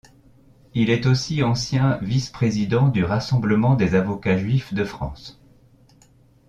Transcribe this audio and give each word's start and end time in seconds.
Il 0.73 0.89
est 0.89 1.05
aussi 1.05 1.43
ancien 1.43 1.97
vice-président 2.01 2.87
du 2.87 3.03
Rassemblement 3.03 3.75
des 3.75 3.93
avocats 3.93 4.35
juifs 4.35 4.73
de 4.73 4.83
France. 4.83 5.39